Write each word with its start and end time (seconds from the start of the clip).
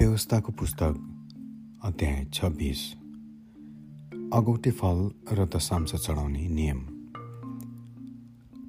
व्यवस्थाको 0.00 0.52
पुस्तक 0.52 0.94
अध्याय 1.84 2.24
छब्बिस। 2.32 2.92
अगौटे 4.34 4.70
फल 4.70 5.10
र 5.32 5.44
दशांश 5.46 5.94
चढाउने 5.94 6.46
नियम। 6.48 6.78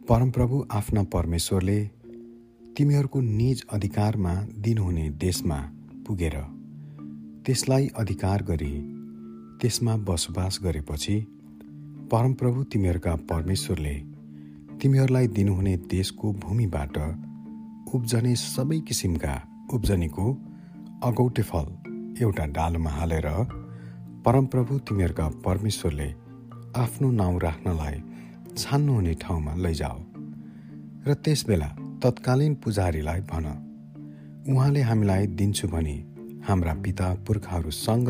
परमप्रभु 0.09 0.67
आफ्ना 0.71 1.04
परमेश्वरले 1.04 1.80
तिमीहरूको 2.77 3.21
निज 3.21 3.63
अधिकारमा 3.73 4.34
दिनुहुने 4.57 5.09
देशमा 5.09 5.59
पुगेर 6.07 6.36
त्यसलाई 7.45 7.88
अधिकार 7.95 8.43
गरी 8.43 8.73
त्यसमा 9.61 9.98
बसोबास 9.98 10.59
गरेपछि 10.63 11.20
परमप्रभु 12.11 12.63
तिमीहरूका 12.63 13.16
परमेश्वरले 13.16 13.95
तिमीहरूलाई 14.82 15.27
दिनुहुने 15.27 15.77
देशको 15.77 16.34
भूमिबाट 16.34 16.98
उब्जने 17.95 18.35
सबै 18.35 18.79
किसिमका 18.79 19.41
उब्जनीको 19.73 20.51
अगौटे 21.04 21.41
फल 21.41 21.66
एउटा 22.22 22.46
डालोमा 22.55 22.90
हालेर 22.90 23.26
परमप्रभु 24.26 24.78
तिमीहरूका 24.80 25.27
परमेश्वरले 25.46 26.10
आफ्नो 26.77 27.10
नाउँ 27.12 27.40
राख्नलाई 27.41 27.96
छान्नुहुने 28.58 29.14
ठाउँमा 29.22 29.54
लैजाऊ 29.64 30.00
र 31.08 31.14
त्यसबेला 31.26 31.70
तत्कालीन 32.04 32.54
पुजारीलाई 32.55 33.22
भन 33.32 33.46
उहाँले 34.48 34.82
हामीलाई 34.82 35.27
दिन्छु 35.40 35.68
भने 35.68 35.96
हाम्रा 36.48 36.74
पिता 36.84 37.08
पुर्खाहरूसँग 37.27 38.10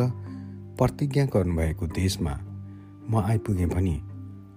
प्रतिज्ञा 0.77 1.25
गर्नुभएको 1.35 1.87
देशमा 1.95 2.33
म 3.09 3.23
आइपुगेँ 3.23 3.67
भने 3.67 3.95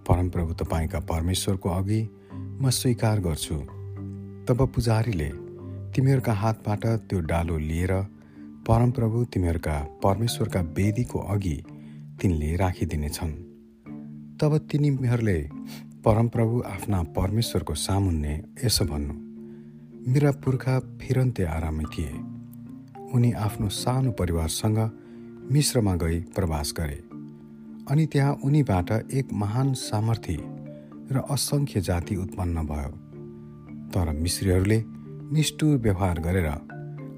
परमप्रभु 0.09 0.55
तपाईँका 0.63 1.01
परमेश्वरको 1.13 1.69
अघि 1.71 2.01
म 2.61 2.71
स्वीकार 2.71 3.21
गर्छु। 3.21 3.61
तब 4.47 4.67
पुजारीले 4.75 5.31
तिमीहरूका 5.95 6.33
हातबाट 6.43 6.87
त्यो 7.09 7.21
डालो 7.31 7.59
लिएर 7.59 7.95
परमप्रभु 8.69 9.25
तिमीहरूका 9.25 9.81
परमेश्वरका 10.03 10.61
वेदीको 10.61 11.19
अघि 11.19 11.65
तिनले 12.21 12.57
राखिदिनेछन्। 12.57 13.33
तब 14.41 14.59
तिनीहरूले 14.59 15.39
परमप्रभु 16.05 16.63
आफ्ना 16.67 17.03
परमेश्वरको 17.03 17.75
सामुन्ने 17.75 18.43
यसो 18.65 18.85
भन्नु 18.85 19.15
मेरा 20.13 20.31
पुर्खा 20.31 20.79
फिरन्ते 20.81 21.45
आरामै 21.45 21.85
थिए। 21.85 22.13
उनी 23.15 23.33
आफ्नो 23.33 23.69
सानो 23.69 24.11
परिवारसँग 24.11 24.79
मिश्रमा 25.53 25.97
गई 25.97 26.21
प्रवास 26.21 26.75
गरे। 26.77 26.99
अनि 27.91 28.07
त्यहाँ 28.07 28.35
उनीबाट 28.45 28.93
एक 28.93 29.33
महान 29.33 29.73
सामर्थ्य 29.75 30.39
र 31.13 31.23
असङ्ख्य 31.31 31.81
जाति 31.81 32.17
उत्पन्न 32.17 32.67
भयो। 32.67 32.91
तर 33.91 34.13
मिश्रीहरूले 34.13 34.85
निष्ठुर 35.33 35.79
व्यवहार 35.79 36.21
गरेर 36.21 36.47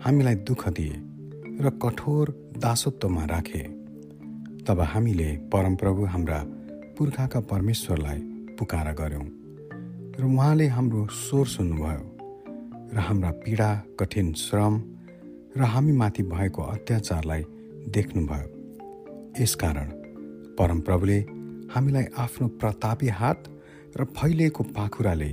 हामीलाई 0.05 0.35
दुःख 0.35 0.69
दिए। 0.69 1.03
र 1.57 1.71
कठोर 1.83 2.31
दासत्वमा 2.57 3.25
राखे। 3.25 3.63
तब 4.67 4.81
हामीले 4.83 5.29
परमप्रभु 5.53 6.05
हाम्रा 6.05 6.41
पुर्खाका 6.99 7.41
परमेश्वरलाई 7.41 8.19
पुकारा 8.59 8.93
गऱ्यौँ 8.93 9.27
र 10.21 10.25
उहाँले 10.25 10.67
हाम्रो 10.69 11.07
स्वर 11.13 11.47
सुन्नुभयो 11.47 12.03
र 12.95 12.99
हाम्रा 12.99 13.31
पीडा 13.45 13.71
कठिन 14.01 14.33
श्रम 14.35 14.75
र 15.57 15.63
हामीमाथि 15.65 16.23
भएको 16.23 16.63
अत्याचारलाई 16.63 17.43
देख्नुभयो। 17.89 18.49
यसकारण 19.41 19.89
परमप्रभुले 20.59 21.19
हामीलाई 21.75 22.05
आफ्नो 22.19 22.49
प्रतापी 22.61 23.09
हात 23.21 23.49
र 23.97 24.05
फैलिएको 24.17 24.63
पाखुराले 24.77 25.33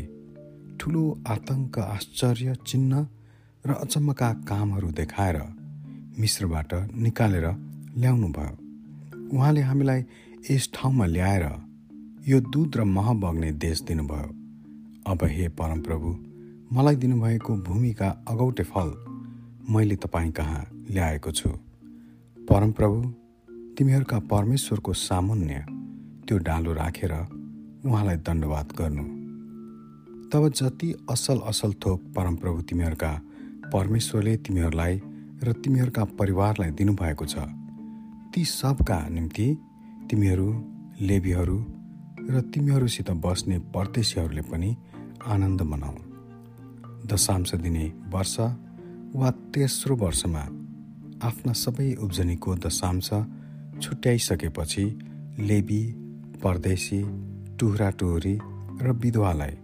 ठुलो 0.80 1.04
आतंक 1.28 1.80
आश्चर्य 1.80 2.56
चिन्ह 2.68 3.06
र 3.66 3.74
अचम्मका 3.74 4.32
कामहरू 4.50 4.92
देखाएर 4.92 5.40
मिश्रबाट 6.20 6.74
निकालेर 6.96 7.46
ल्याउनु 7.98 8.28
भयो। 8.28 8.56
उहाँले 9.34 9.62
हामीलाई 9.62 10.02
यस 10.52 10.70
ठाउँमा 10.74 11.06
ल्याएर 11.06 11.46
यो 12.28 12.40
दुध 12.40 12.78
र 12.78 12.84
मह 12.86 13.14
बग्ने 13.14 13.52
देश 13.52 13.82
दिनुभयो। 13.82 14.30
अब 15.12 15.24
हे 15.26 15.48
परमप्रभु 15.50 16.10
मलाई 16.72 16.96
दिनुभएको 16.96 17.56
भूमिका 17.68 18.10
अगौटे 18.28 18.64
फल 18.64 18.90
मैले 19.70 19.96
तपाईँ 19.96 20.32
कहाँ 20.32 20.64
ल्याएको 20.90 21.32
छु? 21.32 21.50
परमप्रभु 22.38 22.98
तिमीहरूका 23.78 24.20
परमेश्वरको 24.32 24.94
सामुन्य 24.94 25.66
त्यो 26.28 26.38
डालो 26.38 26.74
राखेर 26.74 27.14
उहाँलाई 27.86 28.18
दण्डवाद 28.18 28.68
गर्नु। 28.78 29.04
तब 30.30 30.50
जति 30.50 30.94
असल 31.10 31.40
असल 31.46 31.74
थोक 31.74 32.00
परमप्रभु 32.16 32.62
तिमीहरूका 32.62 33.12
परमेश्वरले 33.74 34.36
तिमीहरूलाई 34.38 35.02
र 35.44 35.52
तिमीहरूका 35.54 36.04
परिवारलाई 36.04 36.72
दिनुभएको 36.72 37.26
छ। 37.26 37.36
ती 38.34 38.46
सबका 38.46 38.98
निम्ति 39.10 39.48
तिमीहरू 40.10 40.48
लेबीहरू 41.02 41.58
र 42.30 42.42
तिमीहरूसित 42.54 43.12
बस्ने 43.12 43.60
परदेशीहरूले 43.60 44.42
पनि 44.42 44.76
आनन्द 45.28 45.62
मनाऊ। 45.62 45.96
दशांश 47.08 47.56
दिने 47.56 47.86
वर्ष 48.10 48.40
वा 49.16 49.30
तेस्रो 49.54 49.96
वर्षमा 49.96 50.44
आफ्ना 51.24 51.54
सबै 51.54 51.94
उब्जनीको 51.96 52.56
दशांश 52.56 53.10
छुट्याइसकेपछि 53.82 54.86
लेबी 55.40 55.82
परदेशी 56.44 57.02
टुहरा 57.60 57.90
टुहुरी 57.90 58.36
र 58.82 58.92
विधवालाई 59.02 59.56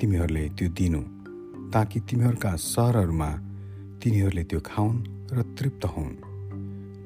तिमीहरूले 0.00 0.48
त्यो 0.48 0.68
दिनु 0.68 1.00
ताकि 1.70 2.00
तिमीहरूका 2.00 2.56
सहरहरूमा 2.56 3.30
तिनीहरूले 4.02 4.44
त्यो 4.44 4.60
खाउन् 4.64 4.98
र 5.32 5.42
तृप्त 5.58 5.84
हुन्। 5.84 6.14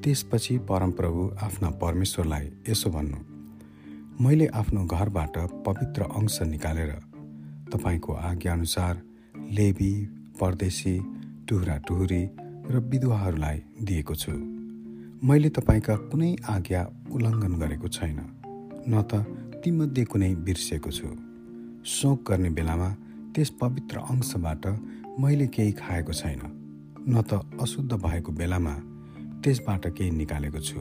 त्यसपछि 0.03 0.55
परमप्रभु 0.69 1.21
आफ्ना 1.43 1.69
परमेश्वरलाई 1.83 2.47
यसो 2.69 2.91
भन्नु 2.91 3.19
मैले 4.21 4.47
आफ्नो 4.61 4.85
घरबाट 4.87 5.39
पवित्र 5.67 6.03
अंश 6.19 6.37
निकालेर 6.43 6.93
तपाईँको 7.73 8.13
आज्ञाअनुसार 8.13 8.95
लेबी 9.59 9.93
परदेशी 10.41 10.95
टुहुरा 11.49 11.77
टुहुरी 11.89 12.23
र 12.71 12.79
विधवाहरूलाई 12.91 13.59
दिएको 13.83 14.15
छु। 14.15 14.33
मैले 15.29 15.49
तपाईँका 15.49 15.95
कुनै 16.11 16.31
आज्ञा 16.49 16.81
उल्लङ्घन 17.13 17.53
गरेको 17.59 17.89
छैन 17.89 18.19
न 18.89 19.03
त 19.11 19.25
तीमध्ये 19.65 20.05
कुनै 20.05 20.35
बिर्सेको 20.47 20.91
छु। 20.91 21.09
शोक 21.87 22.19
गर्ने 22.31 22.51
बेलामा 22.51 22.89
त्यस 23.35 23.51
पवित्र 23.61 23.99
अंशबाट 24.13 24.67
मैले 25.21 25.47
केही 25.47 25.73
खाएको 25.73 26.13
छैन। 26.13 26.62
न 27.09 27.23
त 27.23 27.41
अशुद्ध 27.61 27.93
भएको 27.93 28.33
बेलामा 28.33 28.75
त्यसबाट 29.45 29.87
केही 29.87 30.11
निकालेको 30.11 30.61
छु। 30.61 30.81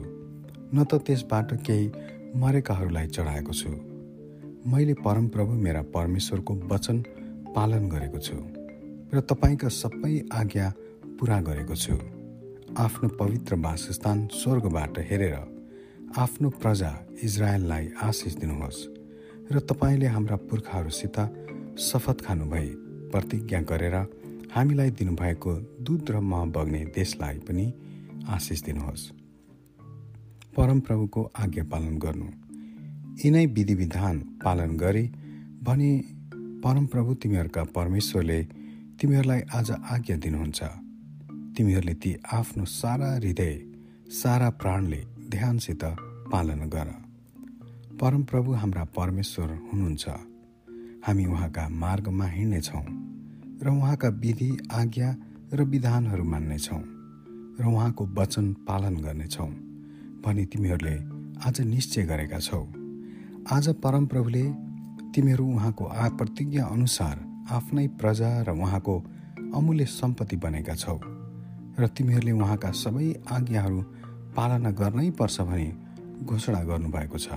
न 0.74 0.84
त 0.84 0.94
त्यसबाट 1.06 1.54
केही 1.66 1.90
मरेकाहरूलाई 2.36 3.06
चढाएको 3.06 3.52
छु। 3.52 3.70
मैले 4.70 4.94
परमप्रभु 5.02 5.52
मेरा 5.58 5.82
परमेश्वरको 5.94 6.54
वचन 6.70 7.02
पालन 7.56 7.88
गरेको 7.88 8.18
छु 8.18 8.36
र 9.12 9.20
तपाईँका 9.20 9.68
सबै 9.68 10.14
आज्ञा 10.32 10.68
पुरा 11.18 11.40
गरेको 11.40 11.74
छु। 11.74 11.98
आफ्नो 12.78 13.08
पवित्र 13.18 13.54
वासस्थान 13.58 14.26
स्वर्गबाट 14.32 14.98
हेरेर 15.10 15.34
आफ्नो 16.16 16.48
प्रजा 16.62 16.92
इजरायललाई 17.22 17.88
आशिष 18.02 18.34
दिनुहोस् 18.36 18.80
र 19.52 19.60
तपाईँले 19.68 20.06
हाम्रा 20.06 20.36
पुर्खाहरूसित 20.48 21.18
शपथ 21.78 22.24
खानुभए 22.24 22.66
प्रतिज्ञा 23.12 23.60
गरेर 23.60 23.96
हामीलाई 24.54 24.90
दिनुभएको 24.90 25.52
दुध 25.56 26.10
र 26.10 26.20
मह 26.20 26.44
बग्ने 26.44 26.84
देशलाई 26.84 27.38
पनि 27.38 27.74
आशिष 28.28 28.62
दिनुहोस्। 28.62 29.10
परमप्रभुको 30.56 31.32
आज्ञा 31.38 31.64
पालन 31.64 31.98
गर्नु। 31.98 32.26
यिनै 33.24 33.46
विधि 33.46 33.74
विधान 33.74 34.18
पालन 34.18 34.76
गरी 34.76 35.12
भने 35.62 36.04
परमप्रभु 36.36 37.14
तिमीहरूका 37.14 37.64
परमेश्वरले 37.64 38.44
तिमीहरूलाई 39.00 39.40
आज 39.54 39.70
आज्ञा 39.70 40.16
दिनुहुन्छ। 40.16 40.62
तिमीहरूले 41.56 41.94
ती 41.94 42.16
आफ्नो 42.32 42.64
सारा 42.64 43.14
हृदय 43.14 43.62
सारा 44.08 44.50
प्राणले 44.50 45.04
ध्यानसित 45.28 45.84
पालन 46.32 46.68
गर। 46.68 46.88
परमप्रभु 48.00 48.52
हाम्रा 48.52 48.84
परमेश्वर 48.84 49.48
हुनुहुन्छ। 49.72 50.08
हामी 51.06 51.26
उहाँका 51.26 51.68
मार्गमा 51.68 52.26
हिँड्नेछौँ। 52.26 53.11
र 53.62 53.68
उहाँका 53.68 54.08
विधि 54.08 54.50
आज्ञा 54.72 55.14
र 55.52 55.62
विधानहरू 55.62 56.24
मान्नेछौँ 56.24 56.82
र 57.60 57.66
उहाँको 57.66 58.06
वचन 58.14 58.52
पालन 58.68 58.96
गर्नेछौँ 58.96 59.48
भनी 60.24 60.44
तिमीहरूले 60.44 60.94
आज 61.46 61.60
निश्चय 61.60 62.02
गरेका 62.02 62.38
छौ। 62.38 62.62
आज 63.52 63.68
परमप्रभुले 63.68 64.42
तिमीहरू 65.14 65.46
उहाँको 65.46 65.84
आ 65.84 66.08
प्रतिज्ञा 66.08 66.64
अनुसार 66.66 67.16
आफ्नै 67.50 67.86
प्रजा 68.00 68.42
र 68.42 68.50
उहाँको 68.50 68.98
अमूल्य 69.54 69.84
सम्पत्ति 69.84 70.36
बनेका 70.36 70.74
छौ 70.74 70.98
र 71.78 71.86
तिमीहरूले 71.86 72.32
उहाँका 72.32 72.70
सबै 72.70 73.14
आज्ञाहरू 73.30 73.80
पालना 74.36 74.70
गर्नै 74.70 75.10
पर्छ 75.10 75.40
भनी 75.40 75.72
घोषणा 76.24 76.62
गर्नुभएको 76.64 77.18
छ। 77.18 77.28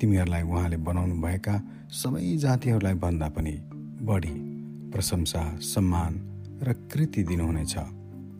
तिमीहरूलाई 0.00 0.42
उहाँले 0.42 0.76
बनाउनु 0.76 1.22
भएका 1.22 1.54
सबै 1.92 2.36
जातिहरूलाई 2.36 2.94
भन्दा 2.94 3.28
पनि 3.28 3.54
बढी 4.02 4.49
प्रशंसा 4.92 5.58
सम्मान 5.58 6.14
र 6.62 6.72
कृति 6.92 7.22
दिनुहुनेछ 7.22 7.74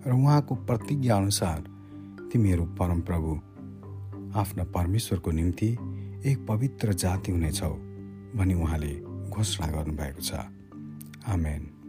र 0.06 0.12
उहाँको 0.12 0.55
प्रतिज्ञा 0.55 1.17
अनुसार 1.17 1.61
तिमीहरू 2.32 2.64
परमप्रभु 2.64 3.41
आफ्ना 4.38 4.64
परमेश्वरको 4.64 5.31
निम्ति 5.31 5.69
एक 6.31 6.47
पवित्र 6.49 6.93
जाति 6.93 7.32
हुनेछौ 7.32 7.70
भनी 8.37 8.55
उहाँले 8.55 8.94
घोषणा 9.31 9.67
गर्नुभएको 9.67 10.23
छ। 10.23 10.32
आमेन। 11.26 11.80